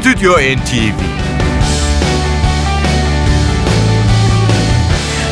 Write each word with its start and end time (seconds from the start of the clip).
Stüdyo 0.00 0.32
NTV 0.32 1.00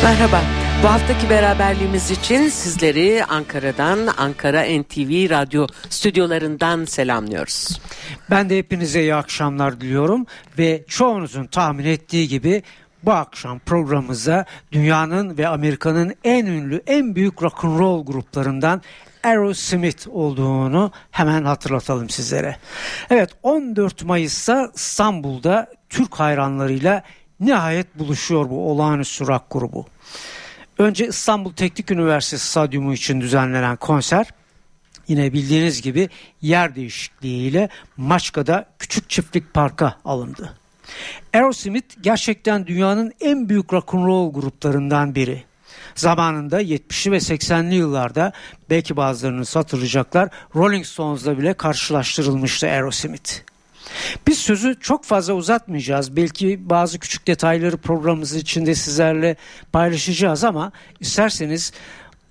Merhaba. 0.03 0.41
Bu 0.83 0.87
haftaki 0.87 1.29
beraberliğimiz 1.29 2.11
için 2.11 2.49
sizleri 2.49 3.25
Ankara'dan, 3.25 3.99
Ankara 4.17 4.61
NTV 4.61 5.29
radyo 5.29 5.67
stüdyolarından 5.89 6.85
selamlıyoruz. 6.85 7.81
Ben 8.31 8.49
de 8.49 8.57
hepinize 8.57 9.01
iyi 9.01 9.15
akşamlar 9.15 9.81
diliyorum 9.81 10.25
ve 10.57 10.83
çoğunuzun 10.87 11.45
tahmin 11.45 11.85
ettiği 11.85 12.27
gibi 12.27 12.63
bu 13.03 13.11
akşam 13.11 13.59
programımıza 13.59 14.45
dünyanın 14.71 15.37
ve 15.37 15.47
Amerika'nın 15.47 16.15
en 16.23 16.45
ünlü, 16.45 16.81
en 16.87 17.15
büyük 17.15 17.43
rock'n'roll 17.43 18.05
gruplarından 18.05 18.81
Aerosmith 19.23 20.07
olduğunu 20.07 20.91
hemen 21.11 21.45
hatırlatalım 21.45 22.09
sizlere. 22.09 22.57
Evet 23.09 23.29
14 23.43 24.03
Mayıs'ta 24.03 24.71
İstanbul'da 24.75 25.67
Türk 25.89 26.15
hayranlarıyla 26.15 27.03
nihayet 27.39 27.99
buluşuyor 27.99 28.49
bu 28.49 28.71
olağanüstü 28.71 29.27
rock 29.27 29.43
grubu. 29.51 29.85
Önce 30.77 31.07
İstanbul 31.07 31.53
Teknik 31.53 31.91
Üniversitesi 31.91 32.47
Stadyumu 32.47 32.93
için 32.93 33.21
düzenlenen 33.21 33.75
konser 33.75 34.27
yine 35.07 35.33
bildiğiniz 35.33 35.81
gibi 35.81 36.09
yer 36.41 36.75
değişikliğiyle 36.75 37.69
Maçka'da 37.97 38.65
Küçük 38.79 39.09
Çiftlik 39.09 39.53
Park'a 39.53 39.95
alındı. 40.05 40.53
Aerosmith 41.33 41.95
gerçekten 42.01 42.67
dünyanın 42.67 43.13
en 43.21 43.49
büyük 43.49 43.73
rock'n'roll 43.73 44.33
gruplarından 44.33 45.15
biri. 45.15 45.48
Zamanında 45.99 46.61
70'li 46.61 47.11
ve 47.11 47.17
80'li 47.17 47.75
yıllarda 47.75 48.31
belki 48.69 48.97
bazılarını 48.97 49.45
hatırlayacaklar 49.53 50.29
Rolling 50.55 50.85
Stones'la 50.85 51.37
bile 51.37 51.53
karşılaştırılmıştı 51.53 52.67
Aerosmith. 52.67 53.31
Biz 54.27 54.37
sözü 54.37 54.79
çok 54.79 55.05
fazla 55.05 55.33
uzatmayacağız. 55.33 56.15
Belki 56.15 56.69
bazı 56.69 56.99
küçük 56.99 57.27
detayları 57.27 57.77
programımız 57.77 58.35
içinde 58.35 58.75
sizlerle 58.75 59.35
paylaşacağız 59.71 60.43
ama 60.43 60.71
isterseniz 60.99 61.73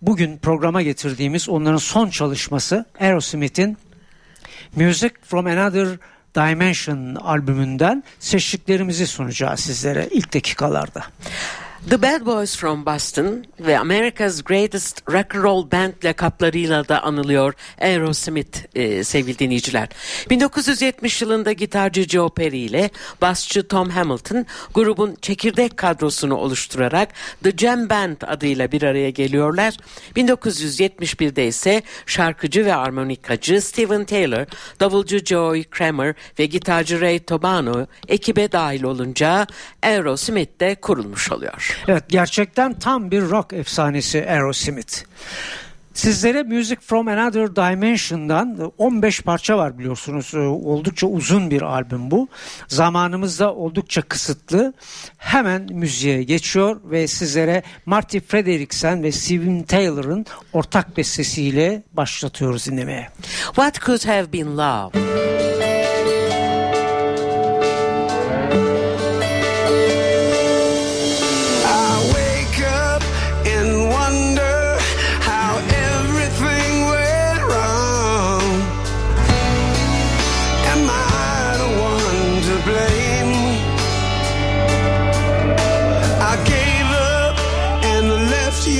bugün 0.03 0.39
programa 0.39 0.83
getirdiğimiz 0.83 1.49
onların 1.49 1.77
son 1.77 2.09
çalışması 2.09 2.85
Aerosmith'in 3.01 3.77
Music 4.77 5.15
from 5.23 5.47
Another 5.47 5.89
Dimension 6.35 7.15
albümünden 7.15 8.05
seçtiklerimizi 8.19 9.07
sunacağız 9.07 9.61
sizlere 9.61 10.09
ilk 10.11 10.35
dakikalarda. 10.35 11.05
The 11.87 12.03
Bad 12.03 12.27
Boys 12.27 12.57
from 12.57 12.87
Boston 12.87 13.45
ve 13.61 13.79
America's 13.79 14.43
Greatest 14.43 15.03
Rock 15.11 15.35
and 15.35 15.43
Roll 15.43 15.71
Band 15.71 15.93
lakaplarıyla 16.05 16.89
da 16.89 17.03
anılıyor 17.03 17.55
Aerosmith 17.81 18.59
e, 18.75 19.05
sevgili 19.05 19.39
dinleyiciler. 19.39 19.89
1970 20.31 21.23
yılında 21.23 21.53
gitarcı 21.53 22.09
Joe 22.09 22.29
Perry 22.29 22.59
ile 22.59 22.91
basçı 23.21 23.69
Tom 23.69 23.91
Hamilton 23.91 24.47
grubun 24.75 25.17
çekirdek 25.23 25.77
kadrosunu 25.77 26.35
oluşturarak 26.35 27.09
The 27.43 27.51
Jam 27.57 27.91
Band 27.91 28.17
adıyla 28.27 28.73
bir 28.73 28.83
araya 28.83 29.11
geliyorlar. 29.11 29.77
1971'de 30.17 31.47
ise 31.47 31.83
şarkıcı 32.07 32.65
ve 32.65 32.75
armonikacı 32.75 33.61
Steven 33.61 34.05
Taylor, 34.05 34.47
davulcu 34.81 35.19
Joey 35.19 35.65
Kramer 35.65 36.15
ve 36.39 36.47
gitarcı 36.47 37.01
Ray 37.01 37.19
Tobano 37.19 37.87
ekibe 38.09 38.53
dahil 38.53 38.83
olunca 38.83 39.47
Aerosmith 39.83 40.61
de 40.61 40.75
kurulmuş 40.75 41.33
oluyor. 41.33 41.78
Evet 41.89 42.05
gerçekten 42.09 42.75
tam 42.75 43.11
bir 43.11 43.23
rock 43.23 43.53
efsanesi 43.53 44.27
Aerosmith. 44.29 45.05
Sizlere 45.99 46.43
Music 46.43 46.77
from 46.81 47.09
Another 47.09 47.57
Dimension'dan 47.57 48.73
15 48.79 49.21
parça 49.21 49.59
var 49.59 49.79
biliyorsunuz. 49.79 50.33
Ee, 50.35 50.39
oldukça 50.39 51.07
uzun 51.07 51.51
bir 51.51 51.63
albüm 51.63 52.11
bu. 52.11 52.29
Zamanımızda 52.69 53.55
oldukça 53.55 54.03
kısıtlı. 54.03 54.75
Hemen 55.17 55.69
müziğe 55.73 56.23
geçiyor 56.23 56.81
ve 56.85 57.07
sizlere 57.07 57.63
Marty 57.87 58.19
Frederiksen 58.19 59.03
ve 59.03 59.13
Steven 59.13 59.63
Taylor'ın 59.63 60.27
ortak 60.53 60.97
bestesiyle 60.97 61.83
başlatıyoruz 61.93 62.67
dinlemeye. 62.67 63.09
What 63.45 63.81
Could 63.81 64.07
Have 64.07 64.33
Been 64.33 64.59
Love? 64.59 64.91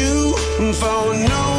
do 0.09 0.73
for 0.73 1.15
no 1.15 1.58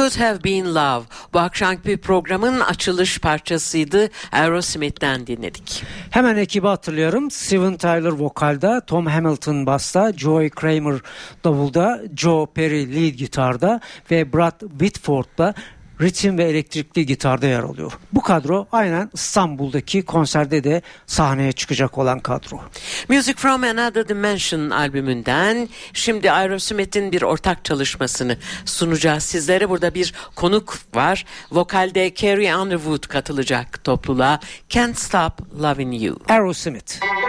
Could 0.00 0.20
Have 0.20 0.44
Been 0.44 0.74
Love 0.74 1.04
bu 1.32 1.38
akşamki 1.38 1.96
programın 1.96 2.60
açılış 2.60 3.18
parçasıydı. 3.18 4.08
Aerosmith'ten 4.32 5.26
dinledik. 5.26 5.82
Hemen 6.10 6.36
ekibi 6.36 6.66
hatırlıyorum. 6.66 7.30
Steven 7.30 7.76
Tyler 7.76 8.10
vokalda, 8.10 8.80
Tom 8.80 9.06
Hamilton 9.06 9.66
basta, 9.66 10.12
Joey 10.12 10.50
Kramer 10.50 11.00
davulda, 11.44 12.02
Joe 12.16 12.46
Perry 12.54 12.94
lead 12.94 13.14
gitarda 13.14 13.80
ve 14.10 14.32
Brad 14.32 14.60
Whitford'da 14.60 15.54
ritim 16.00 16.38
ve 16.38 16.44
elektrikli 16.44 17.06
gitarda 17.06 17.46
yer 17.46 17.60
alıyor. 17.60 17.92
Bu 18.12 18.22
kadro 18.22 18.66
aynen 18.72 19.10
İstanbul'daki 19.14 20.02
konserde 20.02 20.64
de 20.64 20.82
sahneye 21.06 21.52
çıkacak 21.52 21.98
olan 21.98 22.20
kadro. 22.20 22.60
Music 23.08 23.34
from 23.36 23.64
Another 23.64 24.08
Dimension 24.08 24.70
albümünden 24.70 25.68
şimdi 25.92 26.30
Aerosmith'in 26.30 27.12
bir 27.12 27.22
ortak 27.22 27.64
çalışmasını 27.64 28.36
sunacağız 28.64 29.22
sizlere. 29.22 29.68
Burada 29.68 29.94
bir 29.94 30.14
konuk 30.34 30.78
var. 30.94 31.24
Vokalde 31.52 32.14
Carrie 32.14 32.56
Underwood 32.56 33.08
katılacak 33.08 33.84
topluluğa. 33.84 34.40
Can't 34.68 34.98
Stop 34.98 35.32
Loving 35.62 36.02
You. 36.02 36.16
Aerosmith. 36.28 37.00
love's 37.02 37.19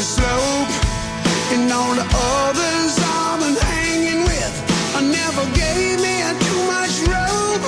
slippery 0.00 0.02
slope. 0.02 0.72
And 1.52 1.72
all 1.72 1.94
the 1.94 2.06
others 2.06 2.92
I've 2.98 3.40
been 3.40 3.56
hanging 3.56 4.22
with 4.24 4.54
I 4.96 5.00
never 5.02 5.44
gave 5.54 6.00
me 6.00 6.16
too 6.46 6.62
much 6.66 6.94
rope. 7.06 7.66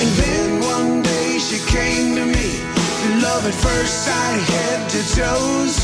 And 0.00 0.10
then 0.20 0.60
one 0.60 1.02
day 1.02 1.38
she 1.38 1.58
came 1.66 2.14
to 2.16 2.24
me. 2.24 2.48
Love 3.20 3.44
at 3.46 3.54
first 3.54 4.04
sight, 4.04 4.40
head 4.54 4.88
to 4.90 5.00
toes. 5.16 5.76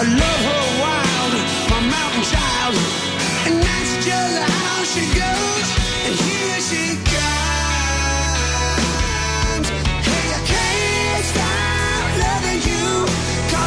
I 0.00 0.04
love 0.22 0.42
her 0.50 0.64
wild, 0.80 1.32
my 1.72 1.80
mountain 1.96 2.24
child. 2.32 2.74
And 3.46 3.56
that's 3.60 3.92
just 4.06 4.36
how 4.50 4.84
she 4.92 5.04
goes. 5.18 5.66
And 6.06 6.14
here 6.14 6.60
she 6.60 6.96
comes 7.10 7.21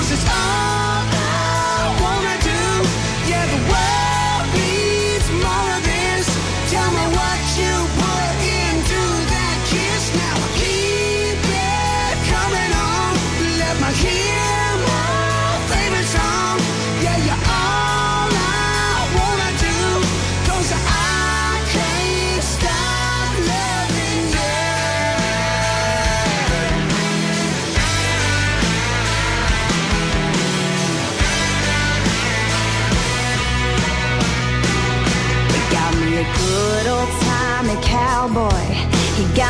Cause 0.06 0.12
it's 0.12 0.30
all 0.30 0.75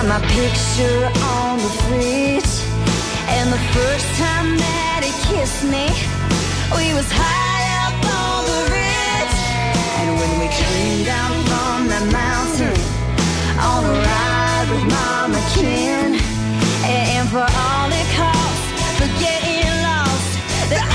my 0.08 0.22
picture 0.22 1.10
on 1.34 1.58
the 1.58 1.72
fridge. 1.86 2.54
And 3.28 3.52
the 3.52 3.64
first 3.74 4.06
time 4.22 4.58
that 4.58 5.02
he 5.02 5.12
kissed 5.26 5.64
me, 5.66 5.90
we 6.78 6.94
was 6.94 7.10
high 7.10 7.66
up 7.90 7.98
on 8.06 8.42
the 8.46 8.62
ridge. 8.70 9.38
And 9.98 10.10
when 10.20 10.32
we 10.38 10.48
came 10.54 11.06
down 11.10 11.34
from 11.50 11.78
the 11.90 12.02
mountain 12.14 12.78
on 13.58 13.82
a 13.82 13.96
ride 13.98 14.68
with 14.70 14.86
Mama 14.94 15.42
Ken, 15.58 16.22
and 16.86 17.26
for 17.30 17.42
all 17.42 17.90
it 17.90 18.10
cost 18.14 18.66
for 19.02 19.10
getting 19.18 19.66
lost, 19.82 20.32
there 20.70 20.86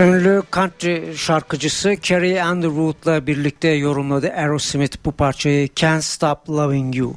Ünlü 0.00 0.42
country 0.52 1.16
şarkıcısı 1.16 1.96
Carrie 2.02 2.44
Underwood'la 2.44 3.26
birlikte 3.26 3.68
yorumladı 3.68 4.32
Aerosmith 4.32 4.96
bu 5.04 5.12
parçayı 5.12 5.68
Can't 5.76 6.04
Stop 6.04 6.50
Loving 6.50 6.96
You. 6.96 7.16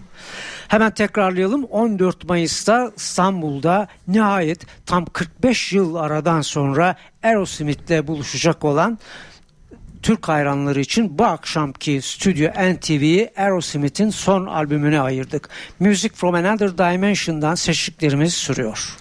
Hemen 0.67 0.91
tekrarlayalım 0.91 1.63
14 1.63 2.29
Mayıs'ta 2.29 2.91
İstanbul'da 2.95 3.87
nihayet 4.07 4.65
tam 4.85 5.05
45 5.05 5.73
yıl 5.73 5.95
aradan 5.95 6.41
sonra 6.41 6.95
Aerosmith'le 7.23 8.07
buluşacak 8.07 8.65
olan 8.65 8.99
Türk 10.01 10.27
hayranları 10.27 10.79
için 10.79 11.17
bu 11.17 11.25
akşamki 11.25 12.01
Stüdyo 12.01 12.51
NTV'yi 12.51 13.31
Aerosmith'in 13.37 14.09
son 14.09 14.45
albümüne 14.45 14.99
ayırdık. 14.99 15.49
Music 15.79 16.15
from 16.15 16.35
Another 16.35 16.77
Dimension'dan 16.77 17.55
seçtiklerimiz 17.55 18.33
sürüyor. 18.33 18.97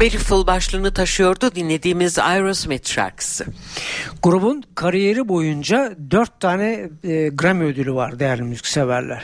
Beautiful 0.00 0.46
başlığını 0.46 0.92
taşıyordu 0.92 1.54
dinlediğimiz 1.54 2.18
Aerosmith 2.18 2.88
şarkısı. 2.88 3.46
Grubun 4.22 4.62
kariyeri 4.74 5.28
boyunca 5.28 5.96
4 6.10 6.40
tane 6.40 6.90
e, 7.04 7.28
Grammy 7.28 7.64
ödülü 7.64 7.94
var 7.94 8.18
değerli 8.18 8.42
müzikseverler. 8.42 9.22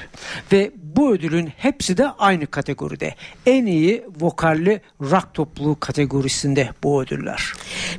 Ve 0.53 0.73
bu 0.97 1.13
ödülün 1.13 1.47
hepsi 1.57 1.97
de 1.97 2.09
aynı 2.09 2.47
kategoride. 2.47 3.15
En 3.47 3.67
iyi 3.67 4.05
vokalli 4.21 4.81
rock 5.01 5.35
topluluğu 5.35 5.81
kategorisinde 5.81 6.71
bu 6.83 7.03
ödüller. 7.03 7.53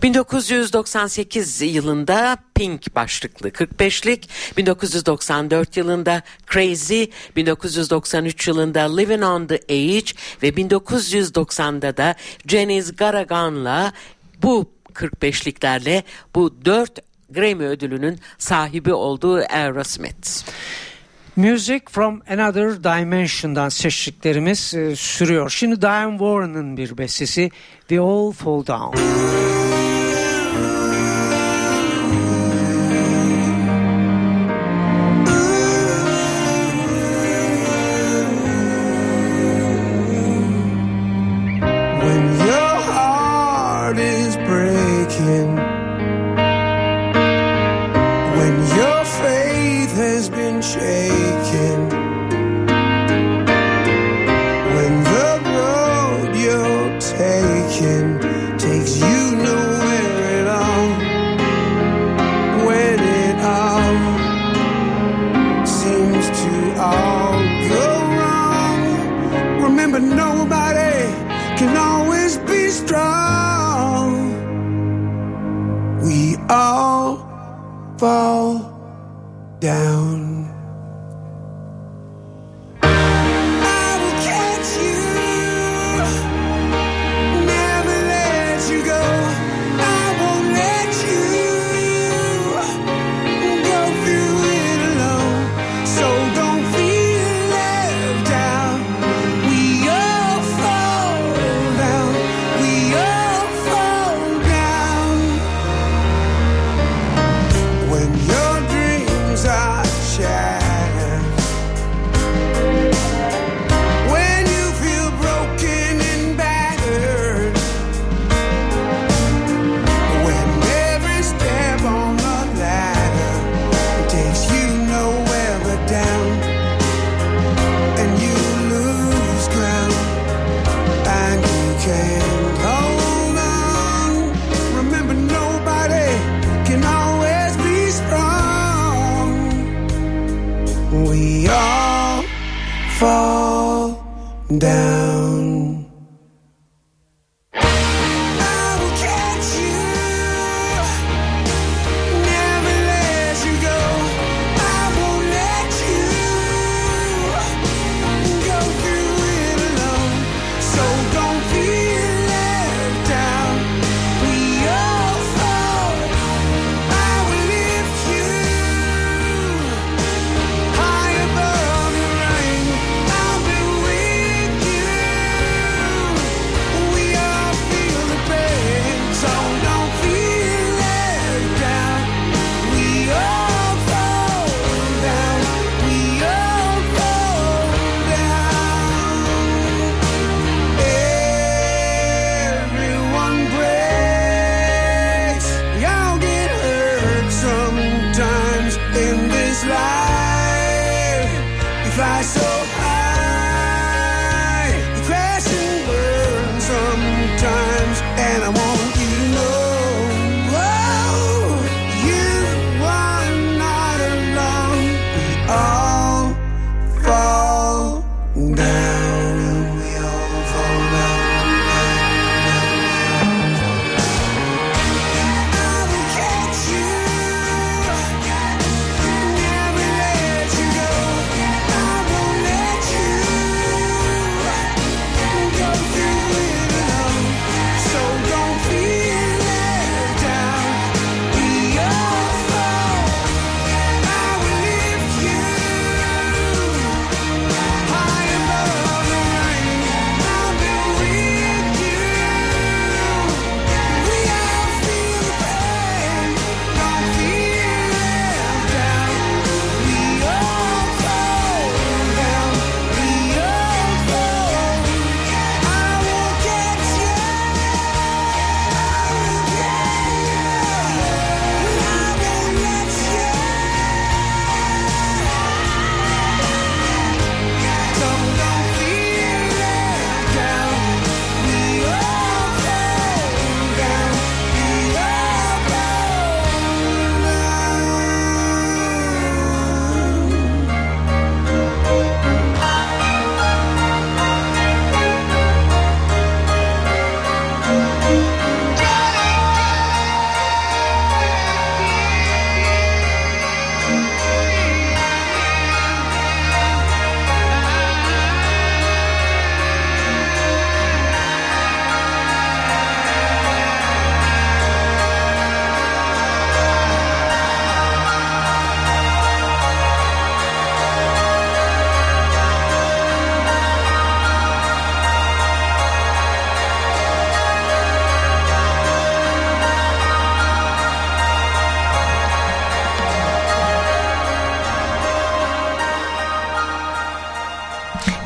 1998 0.03 1.61
yılında 1.61 2.37
Pink 2.55 2.95
başlıklı 2.95 3.49
45'lik, 3.49 4.29
1994 4.57 5.77
yılında 5.77 6.21
Crazy, 6.53 7.03
1993 7.35 8.47
yılında 8.47 8.95
Living 8.95 9.23
on 9.23 9.47
the 9.47 9.61
Edge 9.67 10.11
ve 10.43 10.49
1990'da 10.49 11.97
da 11.97 12.15
Janis 12.47 12.95
Garagan'la 12.95 13.93
bu 14.41 14.71
45'liklerle 14.93 16.03
bu 16.35 16.65
4 16.65 16.99
Grammy 17.29 17.65
ödülünün 17.65 18.19
sahibi 18.37 18.93
olduğu 18.93 19.37
Aerosmith. 19.37 20.43
Music 21.38 21.82
from 21.89 22.22
Another 22.29 22.84
Dimension'dan 22.84 23.70
seçtiklerimiz 23.70 24.74
e, 24.74 24.96
sürüyor. 24.96 25.50
Şimdi 25.50 25.82
Diane 25.82 26.12
Warren'ın 26.12 26.77
bir 26.77 26.98
bestesi 26.98 27.51
We 27.79 28.00
All 28.00 28.32
Fall 28.32 28.65
Down. 28.67 29.46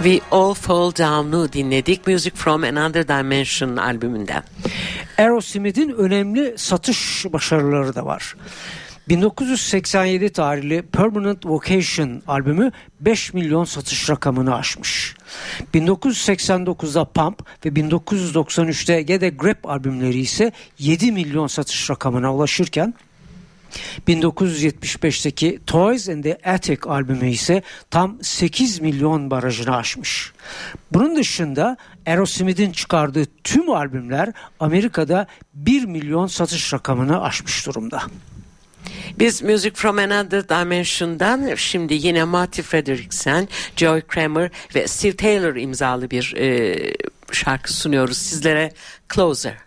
We 0.03 0.19
All 0.31 0.53
Fall 0.53 0.91
Down'u 0.91 1.53
dinledik. 1.53 2.07
Music 2.07 2.31
From 2.35 2.63
Another 2.63 3.07
Dimension 3.07 3.77
albümünden. 3.77 4.43
Aerosmith'in 5.17 5.89
önemli 5.89 6.53
satış 6.57 7.25
başarıları 7.33 7.95
da 7.95 8.05
var. 8.05 8.35
1987 9.09 10.29
tarihli 10.29 10.81
Permanent 10.81 11.45
Vocation 11.45 12.21
albümü 12.27 12.71
5 12.99 13.33
milyon 13.33 13.63
satış 13.63 14.09
rakamını 14.09 14.55
aşmış. 14.55 15.15
1989'da 15.73 17.05
Pump 17.05 17.65
ve 17.65 17.69
1993'te 17.69 19.01
Get 19.01 19.23
a 19.23 19.29
Grip 19.29 19.69
albümleri 19.69 20.19
ise 20.19 20.51
7 20.79 21.11
milyon 21.11 21.47
satış 21.47 21.89
rakamına 21.89 22.35
ulaşırken 22.35 22.93
1975'teki 24.07 25.59
Toys 25.67 26.09
and 26.09 26.23
the 26.23 26.37
Attic 26.45 26.89
albümü 26.89 27.29
ise 27.29 27.61
tam 27.91 28.17
8 28.23 28.81
milyon 28.81 29.31
barajını 29.31 29.75
aşmış. 29.75 30.31
Bunun 30.91 31.15
dışında 31.15 31.77
Aerosmith'in 32.07 32.71
çıkardığı 32.71 33.25
tüm 33.43 33.69
albümler 33.69 34.29
Amerika'da 34.59 35.27
1 35.53 35.85
milyon 35.85 36.27
satış 36.27 36.73
rakamını 36.73 37.23
aşmış 37.23 37.65
durumda. 37.67 38.01
Biz 39.19 39.41
Music 39.41 39.71
From 39.75 39.97
Another 39.97 40.49
Dimension'dan 40.49 41.55
şimdi 41.55 41.93
yine 41.93 42.23
Marty 42.23 42.61
Frederiksen, 42.61 43.47
Joy 43.75 44.01
Kramer 44.01 44.51
ve 44.75 44.87
Steve 44.87 45.15
Taylor 45.15 45.55
imzalı 45.55 46.11
bir 46.11 46.33
e, 46.37 46.77
şarkı 47.31 47.73
sunuyoruz 47.73 48.17
sizlere. 48.17 48.73
Closer. 49.13 49.57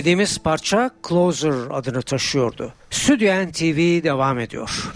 dinlediğimiz 0.00 0.38
parça 0.38 0.90
Closer 1.08 1.54
adını 1.70 2.02
taşıyordu. 2.02 2.72
Stüdyo 2.90 3.32
NTV 3.46 4.02
devam 4.02 4.38
ediyor. 4.38 4.92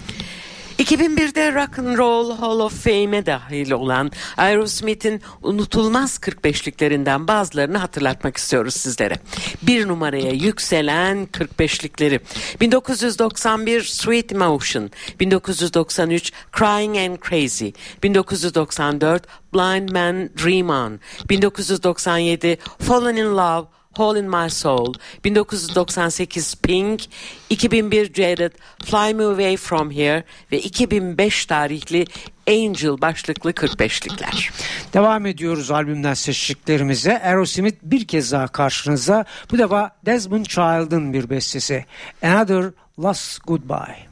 2001'de 0.78 1.54
Rock 1.54 1.78
and 1.78 1.98
Roll 1.98 2.36
Hall 2.36 2.60
of 2.60 2.84
Fame'e 2.84 3.26
dahil 3.26 3.70
olan 3.70 4.10
Aerosmith'in 4.36 5.22
unutulmaz 5.42 6.16
45'liklerinden 6.16 7.28
bazılarını 7.28 7.78
hatırlatmak 7.78 8.36
istiyoruz 8.36 8.74
sizlere. 8.74 9.14
Bir 9.62 9.88
numaraya 9.88 10.30
yükselen 10.30 11.28
45'likleri. 11.32 12.20
1991 12.60 13.82
Sweet 13.82 14.32
Emotion, 14.32 14.90
1993 15.20 16.32
Crying 16.58 16.96
and 16.96 17.18
Crazy, 17.28 17.68
1994 18.02 19.22
Blind 19.54 19.88
Man 19.88 20.30
Dream 20.44 20.70
On, 20.70 21.00
1997 21.30 22.58
Fallen 22.78 23.16
in 23.16 23.36
Love 23.36 23.66
Hole 23.98 24.18
in 24.18 24.30
My 24.30 24.50
Soul, 24.50 24.94
1998 25.24 26.54
Pink, 26.54 27.02
2001 27.50 28.14
Jared, 28.14 28.52
Fly 28.84 29.14
Me 29.14 29.24
Away 29.24 29.56
From 29.56 29.90
Here 29.90 30.24
ve 30.52 30.60
2005 30.60 31.46
tarihli 31.46 32.06
Angel 32.48 33.00
başlıklı 33.00 33.50
45'likler. 33.50 34.50
Devam 34.94 35.26
ediyoruz 35.26 35.70
albümden 35.70 36.14
seçtiklerimize. 36.14 37.22
Aerosmith 37.22 37.76
bir 37.82 38.04
kez 38.06 38.32
daha 38.32 38.48
karşınıza. 38.48 39.24
Bu 39.50 39.58
defa 39.58 39.90
Desmond 40.06 40.46
Child'ın 40.46 41.12
bir 41.12 41.30
bestesi. 41.30 41.84
Another 42.22 42.64
Last 43.02 43.46
Goodbye. 43.46 44.06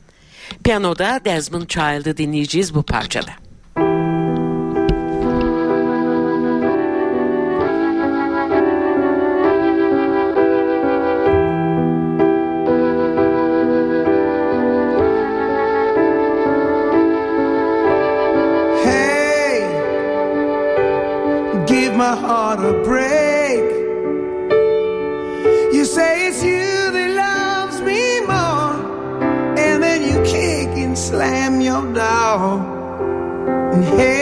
Piyanoda 0.65 1.21
Desmond 1.25 1.67
Child'ı 1.67 2.17
dinleyeceğiz 2.17 2.75
bu 2.75 2.83
parçada. 2.83 3.42
Hey. 33.99 34.22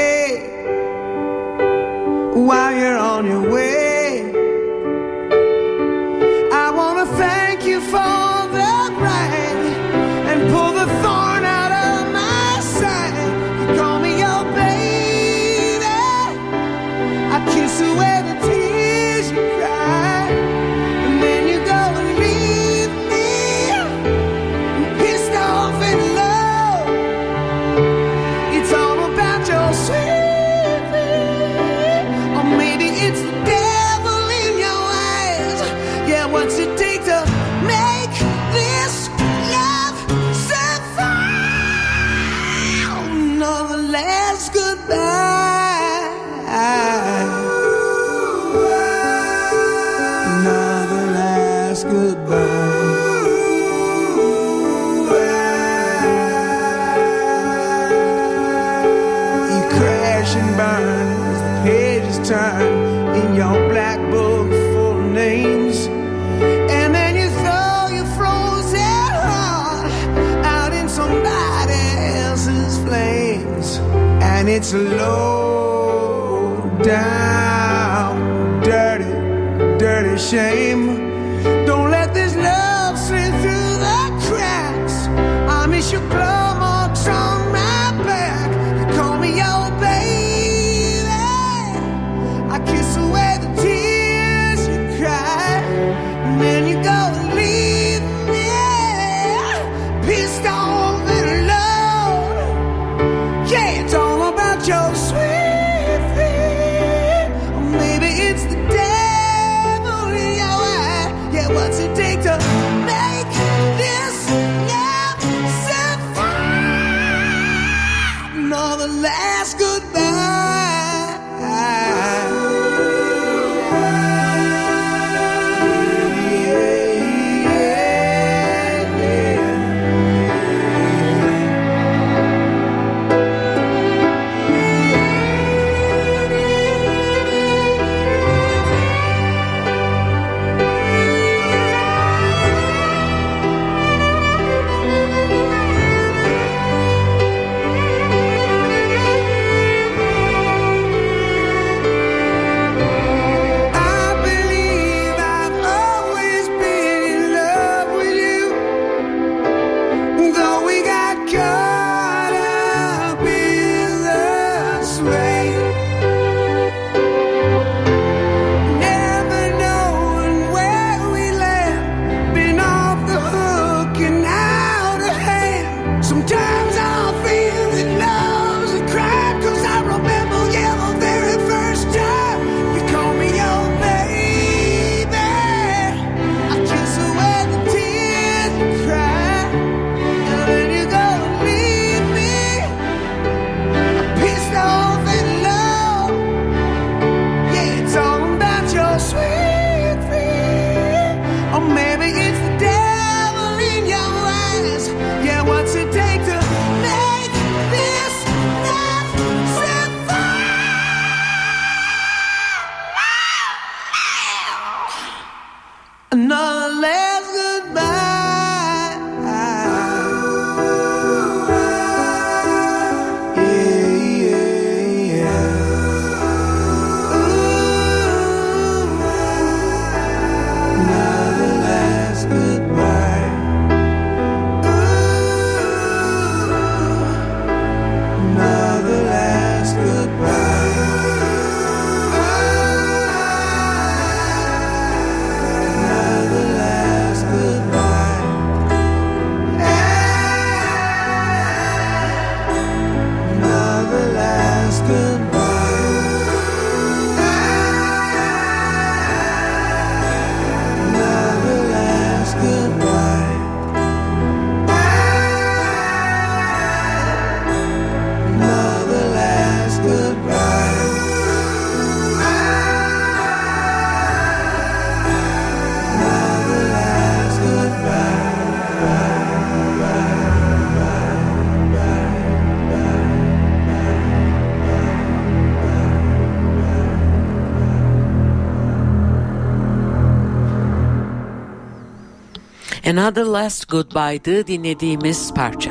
Another 293.00 293.24
Last 293.24 293.68
Goodbye'dı 293.68 294.46
dinlediğimiz 294.46 295.34
parça. 295.34 295.70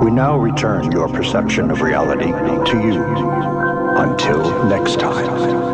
We 0.00 0.10
now 0.10 0.50
return 0.50 0.92
your 0.92 1.08
perception 1.12 1.70
of 1.70 1.82
reality 1.82 2.30
to 2.70 2.78
you. 2.78 3.04
Until 3.98 4.38
next 4.68 5.00
time. 5.00 5.64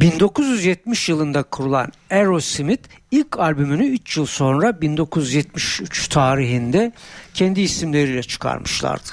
...1970 0.00 1.10
yılında 1.10 1.42
kurulan 1.42 1.92
Aerosmith 2.10 2.87
İlk 3.10 3.38
albümünü 3.38 3.86
3 3.86 4.16
yıl 4.16 4.26
sonra 4.26 4.80
1973 4.80 6.08
tarihinde 6.08 6.92
kendi 7.34 7.60
isimleriyle 7.60 8.22
çıkarmışlardı. 8.22 9.08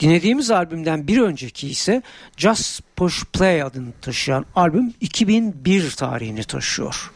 Dinlediğimiz 0.00 0.50
albümden 0.50 1.06
bir 1.06 1.20
önceki 1.20 1.68
ise 1.68 2.02
Just 2.36 2.82
Push 2.96 3.24
Play 3.24 3.62
adını 3.62 3.92
taşıyan 4.02 4.46
albüm 4.54 4.94
2001 5.00 5.90
tarihini 5.90 6.44
taşıyor. 6.44 7.10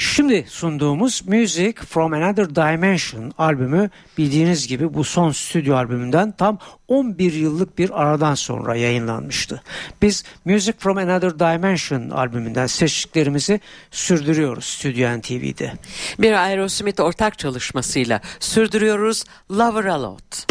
Şimdi 0.00 0.44
sunduğumuz 0.48 1.22
Music 1.26 1.74
From 1.74 2.12
Another 2.12 2.54
Dimension 2.54 3.32
albümü 3.38 3.90
bildiğiniz 4.18 4.66
gibi 4.66 4.94
bu 4.94 5.04
son 5.04 5.30
stüdyo 5.30 5.76
albümünden 5.76 6.32
tam 6.32 6.58
11 6.88 7.32
yıllık 7.32 7.78
bir 7.78 8.02
aradan 8.02 8.34
sonra 8.34 8.76
yayınlanmıştı. 8.76 9.62
Biz 10.02 10.24
Music 10.44 10.72
From 10.78 10.96
Another 10.96 11.38
Dimension 11.38 12.10
albümünden 12.10 12.66
seçtiklerimizi 12.66 13.60
sürdürüyoruz 13.90 14.64
Stüdyo 14.64 15.18
NTV'de. 15.18 15.72
Bir 16.18 16.32
Aerosmith 16.32 17.00
ortak 17.00 17.38
çalışmasıyla 17.38 18.20
sürdürüyoruz 18.40 19.24
Lover 19.50 19.84
A 19.84 20.02
Lot. 20.02 20.46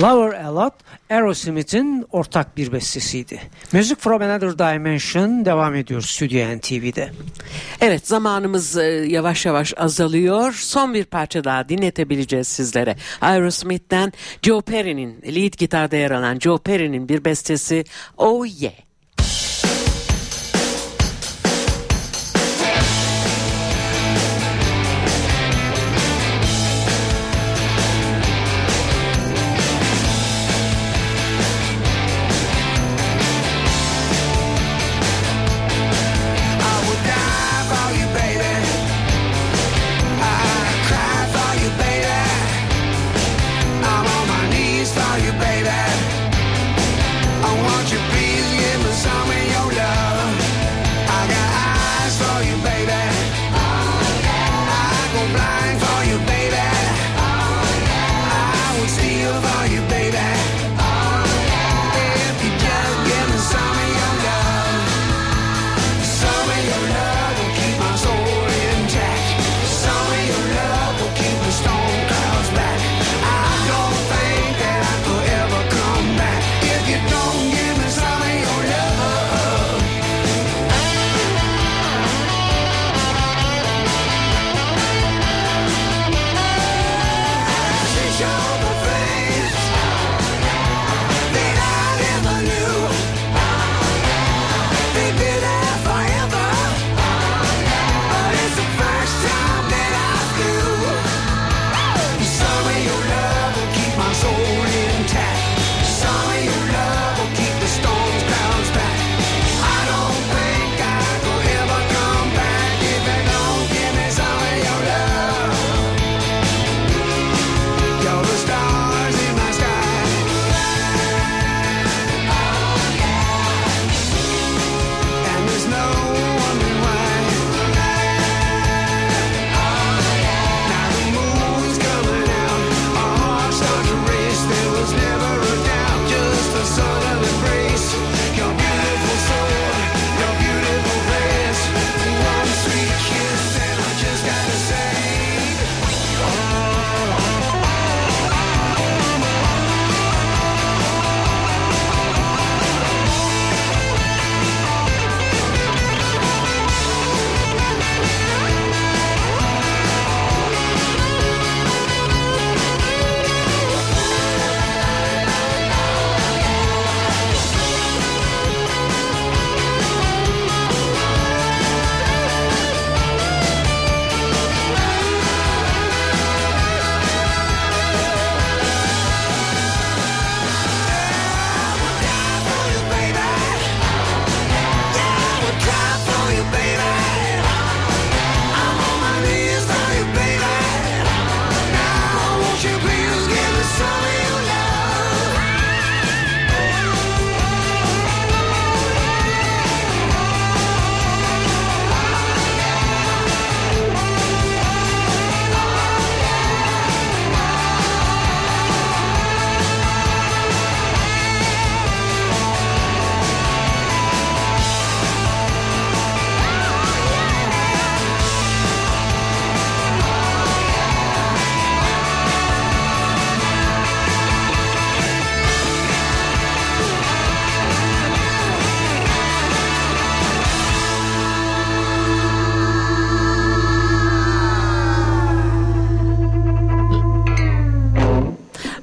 Lover 0.00 0.44
A 0.44 0.54
Lot 0.54 0.74
Aerosmith'in 1.10 2.06
ortak 2.12 2.56
bir 2.56 2.72
bestesiydi. 2.72 3.40
Music 3.72 3.96
From 3.98 4.22
Another 4.22 4.58
Dimension 4.58 5.44
devam 5.44 5.74
ediyor 5.74 6.02
Stüdyo 6.02 6.56
NTV'de. 6.58 7.10
Evet 7.80 8.08
zamanımız 8.08 8.76
e, 8.76 8.82
yavaş 9.08 9.46
yavaş 9.46 9.74
azalıyor. 9.76 10.52
Son 10.52 10.94
bir 10.94 11.04
parça 11.04 11.44
daha 11.44 11.68
dinletebileceğiz 11.68 12.48
sizlere. 12.48 12.96
Aerosmith'ten 13.20 14.12
Joe 14.42 14.60
Perry'nin 14.60 15.22
lead 15.22 15.54
gitarda 15.58 15.96
yer 15.96 16.10
alan 16.10 16.38
Joe 16.38 16.58
Perry'nin 16.58 17.08
bir 17.08 17.24
bestesi 17.24 17.84
Oh 18.16 18.46
Yeah. 18.60 18.87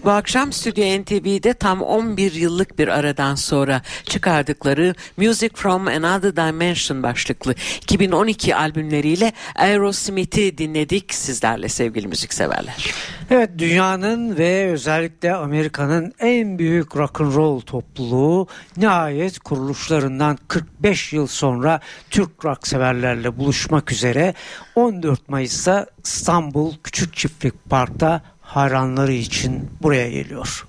Bu 0.06 0.12
akşam 0.12 0.54
Stüdyo 0.54 1.02
NTV'de 1.02 1.54
tam 1.54 1.82
11 1.82 2.34
yıllık 2.34 2.80
bir 2.80 2.88
aradan 2.88 3.36
sonra 3.36 3.82
çıkardıkları 4.04 4.96
Music 5.18 5.50
from 5.56 5.88
Another 5.88 6.36
Dimension 6.36 7.04
başlıklı 7.04 7.56
2012 7.82 8.56
albümleriyle 8.56 9.34
Aerosmith'i 9.56 10.58
dinledik 10.58 11.14
sizlerle 11.14 11.70
sevgili 11.70 12.08
müzikseverler. 12.08 12.94
Evet 13.30 13.50
dünyanın 13.58 14.38
ve 14.38 14.72
özellikle 14.72 15.34
Amerika'nın 15.34 16.14
en 16.20 16.60
büyük 16.60 16.96
rock 16.96 17.22
and 17.22 17.36
roll 17.36 17.60
topluluğu 17.60 18.48
nihayet 18.78 19.40
kuruluşlarından 19.40 20.38
45 20.48 21.14
yıl 21.14 21.28
sonra 21.28 21.80
Türk 22.10 22.46
rock 22.46 22.68
severlerle 22.68 23.38
buluşmak 23.38 23.92
üzere 23.92 24.34
14 24.76 25.30
Mayıs'ta 25.30 25.86
İstanbul 26.04 26.74
Küçük 26.84 27.16
Çiftlik 27.16 27.70
Park'ta 27.70 28.35
hayranları 28.56 29.14
için 29.14 29.70
buraya 29.82 30.10
geliyor. 30.10 30.66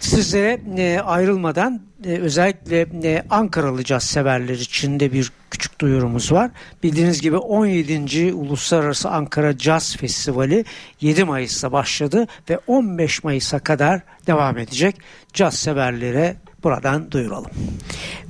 Sizlere 0.00 0.60
e, 0.76 1.00
ayrılmadan 1.00 1.82
e, 2.04 2.08
özellikle 2.08 2.80
e, 2.80 3.22
Ankaralı 3.30 3.84
caz 3.84 4.04
severler 4.04 4.54
için 4.54 5.00
de 5.00 5.12
bir 5.12 5.32
küçük 5.50 5.80
duyurumuz 5.80 6.32
var. 6.32 6.50
Bildiğiniz 6.82 7.20
gibi 7.20 7.36
17. 7.36 8.32
Uluslararası 8.32 9.10
Ankara 9.10 9.58
Caz 9.58 9.96
Festivali 9.96 10.64
7 11.00 11.24
Mayıs'ta 11.24 11.72
başladı 11.72 12.26
ve 12.50 12.58
15 12.66 13.24
Mayıs'a 13.24 13.58
kadar 13.58 14.00
devam 14.26 14.58
edecek. 14.58 14.96
Caz 15.32 15.54
severlere 15.54 16.36
buradan 16.62 17.10
duyuralım. 17.10 17.50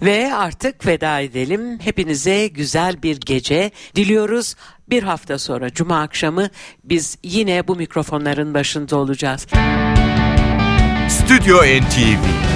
Ve 0.02 0.34
artık 0.34 0.86
veda 0.86 1.20
edelim. 1.20 1.78
Hepinize 1.78 2.46
güzel 2.46 3.02
bir 3.02 3.20
gece 3.20 3.70
diliyoruz. 3.94 4.54
Bir 4.90 5.02
hafta 5.02 5.38
sonra 5.38 5.70
Cuma 5.70 6.00
akşamı 6.00 6.48
biz 6.84 7.18
yine 7.22 7.68
bu 7.68 7.76
mikrofonların 7.76 8.54
başında 8.54 8.96
olacağız. 8.96 9.46
Stüdyo 11.08 11.56
NTV 11.56 12.55